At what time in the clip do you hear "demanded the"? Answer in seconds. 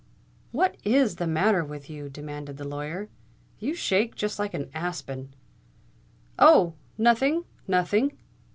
2.09-2.63